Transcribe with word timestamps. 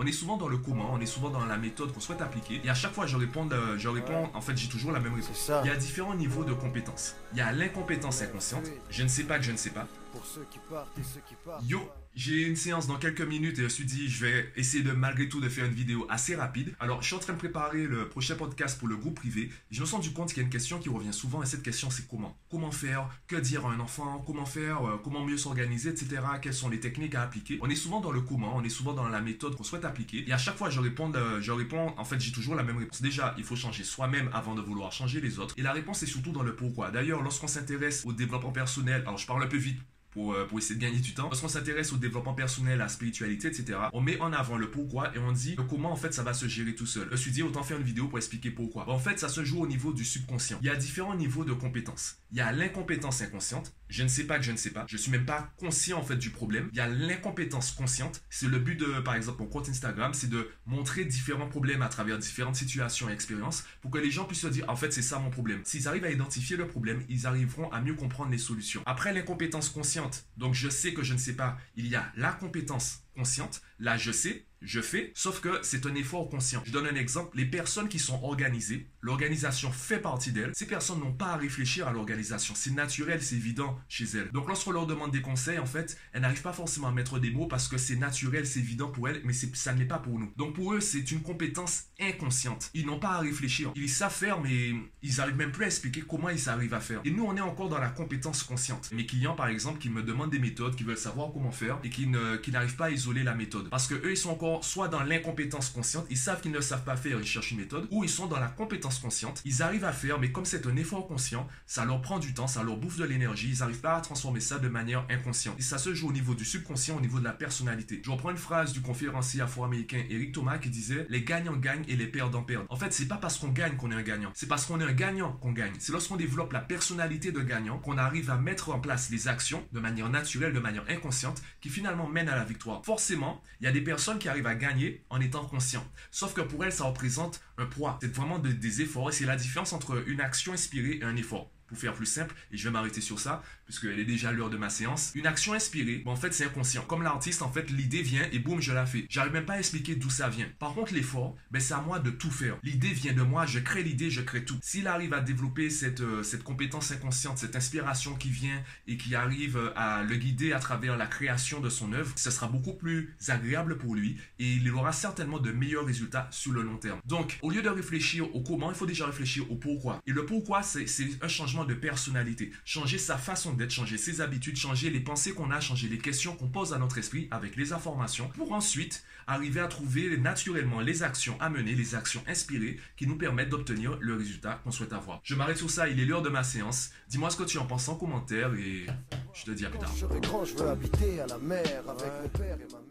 On 0.00 0.06
est 0.06 0.12
souvent 0.12 0.36
dans 0.36 0.46
le 0.46 0.58
comment, 0.58 0.90
on 0.92 1.00
est 1.00 1.06
souvent 1.06 1.28
dans 1.28 1.44
la 1.44 1.56
méthode 1.56 1.92
qu'on 1.92 1.98
souhaite 1.98 2.22
appliquer. 2.22 2.60
Et 2.62 2.70
à 2.70 2.74
chaque 2.74 2.92
fois, 2.92 3.06
je 3.06 3.16
réponds, 3.16 3.48
je 3.76 3.88
réponds 3.88 4.28
en 4.32 4.40
fait, 4.40 4.56
j'ai 4.56 4.68
toujours 4.68 4.92
la 4.92 5.00
même 5.00 5.12
réponse. 5.12 5.50
Il 5.64 5.68
y 5.68 5.72
a 5.72 5.76
différents 5.76 6.14
niveaux 6.14 6.44
de 6.44 6.52
compétences. 6.52 7.16
Il 7.32 7.38
y 7.38 7.40
a 7.40 7.50
l'incompétence 7.50 8.22
inconsciente. 8.22 8.62
Je 8.90 9.02
ne 9.02 9.08
sais 9.08 9.24
pas 9.24 9.38
que 9.38 9.44
je 9.44 9.50
ne 9.50 9.56
sais 9.56 9.70
pas. 9.70 9.88
Pour 10.12 10.24
ceux 10.24 10.46
qui 10.50 10.58
partent 10.70 10.98
et 10.98 11.02
ceux 11.02 11.20
qui 11.28 11.34
partent. 11.44 11.62
Yo, 11.68 11.80
j'ai 12.14 12.42
une 12.42 12.56
séance 12.56 12.86
dans 12.86 12.96
quelques 12.96 13.20
minutes 13.20 13.54
et 13.54 13.58
je 13.58 13.64
me 13.64 13.68
suis 13.68 13.84
dit, 13.84 14.08
je 14.08 14.24
vais 14.24 14.52
essayer 14.56 14.82
de 14.82 14.92
malgré 14.92 15.28
tout 15.28 15.40
de 15.40 15.48
faire 15.48 15.66
une 15.66 15.74
vidéo 15.74 16.06
assez 16.08 16.34
rapide. 16.34 16.74
Alors, 16.80 17.02
je 17.02 17.08
suis 17.08 17.16
en 17.16 17.18
train 17.18 17.34
de 17.34 17.38
préparer 17.38 17.84
le 17.84 18.08
prochain 18.08 18.34
podcast 18.34 18.78
pour 18.78 18.88
le 18.88 18.96
groupe 18.96 19.16
privé. 19.16 19.50
Je 19.70 19.80
me 19.80 19.86
suis 19.86 19.94
rendu 19.94 20.10
compte 20.12 20.28
qu'il 20.28 20.38
y 20.38 20.40
a 20.40 20.44
une 20.44 20.50
question 20.50 20.78
qui 20.78 20.88
revient 20.88 21.12
souvent 21.12 21.42
et 21.42 21.46
cette 21.46 21.62
question, 21.62 21.90
c'est 21.90 22.08
comment? 22.08 22.36
Comment 22.50 22.70
faire? 22.70 23.08
Que 23.26 23.36
dire 23.36 23.66
à 23.66 23.70
un 23.70 23.80
enfant? 23.80 24.22
Comment 24.26 24.46
faire? 24.46 24.82
Euh, 24.84 24.96
Comment 25.04 25.24
mieux 25.24 25.36
s'organiser, 25.36 25.90
etc. 25.90 26.22
Quelles 26.42 26.54
sont 26.54 26.68
les 26.68 26.80
techniques 26.80 27.14
à 27.14 27.22
appliquer? 27.22 27.58
On 27.60 27.68
est 27.68 27.76
souvent 27.76 28.00
dans 28.00 28.10
le 28.10 28.22
comment, 28.22 28.56
on 28.56 28.64
est 28.64 28.68
souvent 28.70 28.94
dans 28.94 29.08
la 29.08 29.20
méthode 29.20 29.56
qu'on 29.56 29.64
souhaite 29.64 29.84
appliquer. 29.84 30.28
Et 30.28 30.32
à 30.32 30.38
chaque 30.38 30.56
fois, 30.56 30.70
je 30.70 30.80
réponds, 30.80 31.12
je 31.40 31.52
réponds, 31.52 31.94
en 31.96 32.04
fait, 32.04 32.18
j'ai 32.18 32.32
toujours 32.32 32.54
la 32.54 32.62
même 32.62 32.78
réponse. 32.78 33.02
Déjà, 33.02 33.34
il 33.38 33.44
faut 33.44 33.56
changer 33.56 33.84
soi-même 33.84 34.30
avant 34.32 34.54
de 34.54 34.62
vouloir 34.62 34.90
changer 34.90 35.20
les 35.20 35.38
autres. 35.38 35.54
Et 35.58 35.62
la 35.62 35.72
réponse 35.72 36.02
est 36.02 36.06
surtout 36.06 36.32
dans 36.32 36.42
le 36.42 36.56
pourquoi. 36.56 36.90
D'ailleurs, 36.90 37.22
lorsqu'on 37.22 37.46
s'intéresse 37.48 38.04
au 38.06 38.12
développement 38.12 38.52
personnel, 38.52 39.02
alors 39.02 39.18
je 39.18 39.26
parle 39.26 39.42
un 39.42 39.46
peu 39.46 39.56
vite 39.56 39.78
pour, 40.18 40.34
euh, 40.34 40.46
pour, 40.46 40.58
essayer 40.58 40.74
de 40.74 40.80
gagner 40.80 40.98
du 40.98 41.14
temps. 41.14 41.24
Lorsqu'on 41.24 41.48
s'intéresse 41.48 41.92
au 41.92 41.96
développement 41.96 42.34
personnel, 42.34 42.80
à 42.80 42.84
la 42.84 42.88
spiritualité, 42.88 43.46
etc., 43.46 43.78
on 43.92 44.00
met 44.00 44.20
en 44.20 44.32
avant 44.32 44.56
le 44.56 44.68
pourquoi 44.68 45.14
et 45.14 45.18
on 45.18 45.30
dit 45.30 45.54
comment 45.68 45.92
en 45.92 45.96
fait 45.96 46.12
ça 46.12 46.24
va 46.24 46.34
se 46.34 46.48
gérer 46.48 46.74
tout 46.74 46.86
seul. 46.86 47.04
Je 47.06 47.12
me 47.12 47.16
suis 47.16 47.30
dit 47.30 47.42
autant 47.42 47.62
faire 47.62 47.76
une 47.76 47.84
vidéo 47.84 48.08
pour 48.08 48.18
expliquer 48.18 48.50
pourquoi. 48.50 48.88
En 48.90 48.98
fait, 48.98 49.20
ça 49.20 49.28
se 49.28 49.44
joue 49.44 49.62
au 49.62 49.66
niveau 49.68 49.92
du 49.92 50.04
subconscient. 50.04 50.58
Il 50.60 50.66
y 50.66 50.70
a 50.70 50.76
différents 50.76 51.14
niveaux 51.14 51.44
de 51.44 51.52
compétences. 51.52 52.16
Il 52.32 52.38
y 52.38 52.40
a 52.40 52.50
l'incompétence 52.50 53.22
inconsciente. 53.22 53.72
Je 53.88 54.02
ne 54.02 54.08
sais 54.08 54.24
pas 54.24 54.38
que 54.38 54.44
je 54.44 54.50
ne 54.50 54.56
sais 54.56 54.70
pas. 54.70 54.84
Je 54.88 54.96
suis 54.96 55.12
même 55.12 55.24
pas 55.24 55.50
conscient 55.56 55.98
en 55.98 56.02
fait 56.02 56.16
du 56.16 56.30
problème. 56.30 56.68
Il 56.72 56.78
y 56.78 56.80
a 56.80 56.88
l'incompétence 56.88 57.70
consciente. 57.70 58.22
C'est 58.28 58.48
le 58.48 58.58
but 58.58 58.74
de, 58.74 59.00
par 59.00 59.14
exemple, 59.14 59.42
mon 59.42 59.48
compte 59.48 59.68
Instagram, 59.68 60.12
c'est 60.14 60.28
de 60.28 60.50
montrer 60.66 61.04
différents 61.04 61.48
problèmes 61.48 61.82
à 61.82 61.88
travers 61.88 62.18
différentes 62.18 62.56
situations 62.56 63.08
et 63.08 63.12
expériences 63.12 63.64
pour 63.80 63.92
que 63.92 63.98
les 63.98 64.10
gens 64.10 64.24
puissent 64.24 64.40
se 64.40 64.48
dire 64.48 64.64
en 64.68 64.76
fait 64.76 64.92
c'est 64.92 65.02
ça 65.02 65.20
mon 65.20 65.30
problème. 65.30 65.60
S'ils 65.64 65.86
arrivent 65.86 66.04
à 66.04 66.10
identifier 66.10 66.56
le 66.56 66.66
problème, 66.66 67.02
ils 67.08 67.26
arriveront 67.26 67.70
à 67.70 67.80
mieux 67.80 67.94
comprendre 67.94 68.32
les 68.32 68.38
solutions. 68.38 68.82
Après 68.84 69.12
l'incompétence 69.12 69.68
consciente, 69.68 70.07
donc 70.36 70.54
je 70.54 70.68
sais 70.68 70.94
que 70.94 71.02
je 71.02 71.12
ne 71.12 71.18
sais 71.18 71.34
pas, 71.34 71.56
il 71.76 71.86
y 71.86 71.96
a 71.96 72.12
la 72.16 72.32
compétence 72.32 73.02
consciente. 73.18 73.60
Là, 73.80 73.96
je 73.96 74.12
sais, 74.12 74.46
je 74.62 74.80
fais, 74.80 75.12
sauf 75.14 75.40
que 75.40 75.60
c'est 75.62 75.86
un 75.86 75.94
effort 75.94 76.28
conscient. 76.28 76.62
Je 76.64 76.72
donne 76.72 76.86
un 76.86 76.94
exemple. 76.94 77.36
Les 77.36 77.44
personnes 77.44 77.88
qui 77.88 77.98
sont 77.98 78.20
organisées, 78.22 78.88
l'organisation 79.00 79.70
fait 79.70 80.00
partie 80.00 80.32
d'elles. 80.32 80.50
Ces 80.54 80.66
personnes 80.66 81.00
n'ont 81.00 81.12
pas 81.12 81.32
à 81.32 81.36
réfléchir 81.36 81.86
à 81.86 81.92
l'organisation. 81.92 82.54
C'est 82.56 82.72
naturel, 82.72 83.22
c'est 83.22 83.36
évident 83.36 83.78
chez 83.88 84.04
elles. 84.14 84.30
Donc 84.32 84.48
lorsqu'on 84.48 84.72
leur 84.72 84.86
demande 84.86 85.12
des 85.12 85.20
conseils, 85.20 85.58
en 85.58 85.66
fait, 85.66 85.96
elles 86.12 86.22
n'arrivent 86.22 86.42
pas 86.42 86.52
forcément 86.52 86.88
à 86.88 86.92
mettre 86.92 87.18
des 87.18 87.30
mots 87.30 87.46
parce 87.46 87.68
que 87.68 87.78
c'est 87.78 87.96
naturel, 87.96 88.46
c'est 88.46 88.58
évident 88.60 88.88
pour 88.88 89.08
elles, 89.08 89.20
mais 89.24 89.32
ça 89.32 89.72
ne 89.72 89.78
l'est 89.78 89.84
pas 89.84 89.98
pour 89.98 90.18
nous. 90.18 90.32
Donc 90.36 90.54
pour 90.54 90.74
eux, 90.74 90.80
c'est 90.80 91.10
une 91.12 91.22
compétence 91.22 91.84
inconsciente. 92.00 92.70
Ils 92.74 92.86
n'ont 92.86 92.98
pas 92.98 93.10
à 93.10 93.20
réfléchir. 93.20 93.72
Ils 93.76 93.88
savent 93.88 94.14
faire, 94.14 94.40
mais 94.40 94.72
ils 95.02 95.16
n'arrivent 95.18 95.36
même 95.36 95.52
plus 95.52 95.64
à 95.64 95.68
expliquer 95.68 96.02
comment 96.02 96.30
ils 96.30 96.48
arrivent 96.48 96.74
à 96.74 96.80
faire. 96.80 97.00
Et 97.04 97.10
nous, 97.10 97.24
on 97.24 97.36
est 97.36 97.40
encore 97.40 97.68
dans 97.68 97.78
la 97.78 97.90
compétence 97.90 98.42
consciente. 98.42 98.90
Mes 98.92 99.06
clients, 99.06 99.36
par 99.36 99.48
exemple, 99.48 99.78
qui 99.78 99.88
me 99.88 100.02
demandent 100.02 100.30
des 100.30 100.40
méthodes, 100.40 100.74
qui 100.74 100.82
veulent 100.82 100.96
savoir 100.96 101.32
comment 101.32 101.52
faire 101.52 101.78
et 101.84 101.90
qui 101.90 102.06
n'arrivent 102.06 102.76
pas 102.76 102.86
à 102.86 102.90
isoler 102.90 103.07
la 103.14 103.34
méthode. 103.34 103.68
Parce 103.70 103.86
que 103.86 103.94
eux, 103.94 104.10
ils 104.10 104.16
sont 104.16 104.30
encore 104.30 104.64
soit 104.64 104.88
dans 104.88 105.02
l'incompétence 105.02 105.70
consciente, 105.70 106.06
ils 106.10 106.16
savent 106.16 106.40
qu'ils 106.40 106.52
ne 106.52 106.60
savent 106.60 106.84
pas 106.84 106.96
faire, 106.96 107.18
ils 107.20 107.26
cherchent 107.26 107.50
une 107.50 107.58
méthode, 107.58 107.86
ou 107.90 108.04
ils 108.04 108.10
sont 108.10 108.26
dans 108.26 108.38
la 108.38 108.48
compétence 108.48 108.98
consciente, 108.98 109.42
ils 109.44 109.62
arrivent 109.62 109.84
à 109.84 109.92
faire, 109.92 110.18
mais 110.18 110.32
comme 110.32 110.44
c'est 110.44 110.66
un 110.66 110.76
effort 110.76 111.06
conscient, 111.06 111.48
ça 111.66 111.84
leur 111.84 112.00
prend 112.02 112.18
du 112.18 112.34
temps, 112.34 112.46
ça 112.46 112.62
leur 112.62 112.76
bouffe 112.76 112.96
de 112.96 113.04
l'énergie, 113.04 113.50
ils 113.52 113.58
n'arrivent 113.60 113.80
pas 113.80 113.96
à 113.96 114.00
transformer 114.00 114.40
ça 114.40 114.58
de 114.58 114.68
manière 114.68 115.04
inconsciente. 115.10 115.56
Et 115.58 115.62
ça 115.62 115.78
se 115.78 115.94
joue 115.94 116.08
au 116.08 116.12
niveau 116.12 116.34
du 116.34 116.44
subconscient, 116.44 116.96
au 116.96 117.00
niveau 117.00 117.18
de 117.18 117.24
la 117.24 117.32
personnalité. 117.32 118.00
Je 118.04 118.10
reprends 118.10 118.30
une 118.30 118.36
phrase 118.36 118.72
du 118.72 118.80
conférencier 118.80 119.40
afro-américain 119.40 120.04
Eric 120.10 120.32
Thomas 120.32 120.58
qui 120.58 120.70
disait 120.70 121.06
Les 121.08 121.22
gagnants 121.22 121.56
gagnent 121.56 121.84
et 121.88 121.96
les 121.96 122.06
perdants 122.06 122.42
perdent. 122.42 122.66
En 122.68 122.76
fait, 122.76 122.92
c'est 122.92 123.08
pas 123.08 123.16
parce 123.16 123.38
qu'on 123.38 123.48
gagne 123.48 123.76
qu'on 123.76 123.90
est 123.90 123.94
un 123.94 124.02
gagnant, 124.02 124.30
c'est 124.34 124.48
parce 124.48 124.66
qu'on 124.66 124.80
est 124.80 124.84
un 124.84 124.92
gagnant 124.92 125.32
qu'on 125.32 125.52
gagne. 125.52 125.72
C'est 125.78 125.92
lorsqu'on 125.92 126.16
développe 126.16 126.52
la 126.52 126.60
personnalité 126.60 127.32
de 127.32 127.40
gagnant 127.40 127.78
qu'on 127.78 127.98
arrive 127.98 128.30
à 128.30 128.36
mettre 128.36 128.70
en 128.70 128.80
place 128.80 129.10
les 129.10 129.28
actions 129.28 129.64
de 129.72 129.80
manière 129.80 130.08
naturelle, 130.08 130.52
de 130.52 130.60
manière 130.60 130.84
inconsciente, 130.88 131.42
qui 131.60 131.68
finalement 131.68 132.08
mènent 132.08 132.28
à 132.28 132.36
la 132.36 132.44
victoire. 132.44 132.82
Forcément, 132.98 133.40
il 133.60 133.64
y 133.64 133.68
a 133.68 133.70
des 133.70 133.80
personnes 133.80 134.18
qui 134.18 134.28
arrivent 134.28 134.48
à 134.48 134.56
gagner 134.56 135.04
en 135.08 135.20
étant 135.20 135.44
conscient. 135.44 135.86
Sauf 136.10 136.34
que 136.34 136.40
pour 136.40 136.64
elles, 136.64 136.72
ça 136.72 136.82
représente 136.82 137.40
un 137.56 137.64
poids. 137.64 137.96
C'est 138.02 138.12
vraiment 138.12 138.40
des 138.40 138.82
efforts 138.82 139.10
et 139.10 139.12
c'est 139.12 139.24
la 139.24 139.36
différence 139.36 139.72
entre 139.72 140.02
une 140.08 140.20
action 140.20 140.52
inspirée 140.52 140.98
et 141.00 141.04
un 141.04 141.14
effort 141.14 141.48
pour 141.68 141.78
faire 141.78 141.94
plus 141.94 142.06
simple, 142.06 142.34
et 142.50 142.56
je 142.56 142.64
vais 142.64 142.70
m'arrêter 142.70 143.00
sur 143.00 143.20
ça, 143.20 143.42
puisqu'elle 143.64 143.98
est 143.98 144.04
déjà 144.04 144.32
l'heure 144.32 144.50
de 144.50 144.56
ma 144.56 144.70
séance. 144.70 145.12
Une 145.14 145.26
action 145.26 145.52
inspirée, 145.52 146.02
en 146.06 146.16
fait, 146.16 146.32
c'est 146.32 146.44
inconscient. 146.44 146.82
Comme 146.82 147.02
l'artiste, 147.02 147.42
en 147.42 147.50
fait, 147.50 147.70
l'idée 147.70 148.02
vient 148.02 148.26
et 148.32 148.38
boum, 148.38 148.60
je 148.60 148.72
la 148.72 148.86
fais. 148.86 149.06
J'arrive 149.08 149.32
même 149.32 149.44
pas 149.44 149.54
à 149.54 149.58
expliquer 149.58 149.94
d'où 149.94 150.10
ça 150.10 150.28
vient. 150.28 150.48
Par 150.58 150.74
contre, 150.74 150.94
l'effort, 150.94 151.36
ben, 151.50 151.60
c'est 151.60 151.74
à 151.74 151.80
moi 151.80 151.98
de 151.98 152.10
tout 152.10 152.30
faire. 152.30 152.56
L'idée 152.62 152.88
vient 152.88 153.12
de 153.12 153.22
moi, 153.22 153.46
je 153.46 153.58
crée 153.58 153.82
l'idée, 153.82 154.10
je 154.10 154.22
crée 154.22 154.44
tout. 154.44 154.58
S'il 154.62 154.86
arrive 154.86 155.12
à 155.12 155.20
développer 155.20 155.70
cette, 155.70 156.00
euh, 156.00 156.22
cette 156.22 156.42
compétence 156.42 156.90
inconsciente, 156.90 157.38
cette 157.38 157.56
inspiration 157.56 158.14
qui 158.14 158.30
vient 158.30 158.62
et 158.86 158.96
qui 158.96 159.14
arrive 159.14 159.72
à 159.76 160.02
le 160.02 160.16
guider 160.16 160.52
à 160.52 160.58
travers 160.58 160.96
la 160.96 161.06
création 161.06 161.60
de 161.60 161.68
son 161.68 161.92
œuvre, 161.92 162.12
ce 162.16 162.30
sera 162.30 162.48
beaucoup 162.48 162.74
plus 162.74 163.14
agréable 163.28 163.78
pour 163.78 163.94
lui 163.94 164.16
et 164.38 164.52
il 164.52 164.70
aura 164.72 164.92
certainement 164.92 165.38
de 165.38 165.52
meilleurs 165.52 165.84
résultats 165.84 166.28
sur 166.30 166.52
le 166.52 166.62
long 166.62 166.76
terme. 166.76 167.00
Donc, 167.04 167.38
au 167.42 167.50
lieu 167.50 167.62
de 167.62 167.68
réfléchir 167.68 168.34
au 168.34 168.42
comment, 168.42 168.70
il 168.70 168.76
faut 168.76 168.86
déjà 168.86 169.06
réfléchir 169.06 169.50
au 169.50 169.56
pourquoi. 169.56 170.00
Et 170.06 170.12
le 170.12 170.24
pourquoi, 170.24 170.62
c'est 170.62 170.86
un 171.20 171.28
changement 171.28 171.57
de 171.64 171.74
personnalité, 171.74 172.52
changer 172.64 172.98
sa 172.98 173.16
façon 173.16 173.52
d'être, 173.52 173.70
changer 173.70 173.98
ses 173.98 174.20
habitudes, 174.20 174.56
changer 174.56 174.90
les 174.90 175.00
pensées 175.00 175.32
qu'on 175.32 175.50
a, 175.50 175.60
changer 175.60 175.88
les 175.88 175.98
questions 175.98 176.34
qu'on 176.34 176.48
pose 176.48 176.72
à 176.72 176.78
notre 176.78 176.98
esprit 176.98 177.28
avec 177.30 177.56
les 177.56 177.72
informations 177.72 178.28
pour 178.36 178.52
ensuite 178.52 179.04
arriver 179.26 179.60
à 179.60 179.68
trouver 179.68 180.16
naturellement 180.16 180.80
les 180.80 181.02
actions 181.02 181.36
à 181.40 181.50
mener, 181.50 181.74
les 181.74 181.94
actions 181.94 182.22
inspirées 182.26 182.78
qui 182.96 183.06
nous 183.06 183.16
permettent 183.16 183.50
d'obtenir 183.50 183.96
le 184.00 184.14
résultat 184.14 184.60
qu'on 184.64 184.70
souhaite 184.70 184.92
avoir. 184.92 185.20
Je 185.22 185.34
m'arrête 185.34 185.58
sur 185.58 185.70
ça, 185.70 185.88
il 185.88 186.00
est 186.00 186.06
l'heure 186.06 186.22
de 186.22 186.30
ma 186.30 186.42
séance. 186.42 186.90
Dis-moi 187.08 187.30
ce 187.30 187.36
que 187.36 187.44
tu 187.44 187.58
en 187.58 187.66
penses 187.66 187.88
en 187.88 187.96
commentaire 187.96 188.54
et 188.54 188.86
je 189.34 189.44
te 189.44 189.50
dis 189.50 189.66
à 189.66 189.70
plus 189.70 189.78
tard. 189.78 189.92
Je 189.94 190.54
veux 190.54 190.68
habiter 190.68 191.20
à 191.20 191.26
la 191.26 191.38
mer 191.38 191.82
avec 191.88 192.12
mon 192.22 192.28
père 192.28 192.58
et 192.60 192.72
ma 192.72 192.87